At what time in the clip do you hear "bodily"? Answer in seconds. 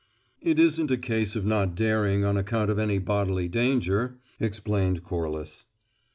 2.97-3.47